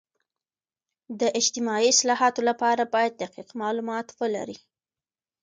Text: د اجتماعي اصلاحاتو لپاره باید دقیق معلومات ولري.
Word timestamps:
د 1.19 1.21
اجتماعي 1.39 1.87
اصلاحاتو 1.95 2.41
لپاره 2.49 2.83
باید 2.93 3.13
دقیق 3.23 3.49
معلومات 3.61 4.07
ولري. 4.19 4.57